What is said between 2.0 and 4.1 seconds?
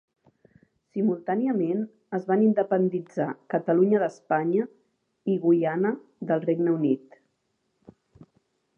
es van independitzar Catalunya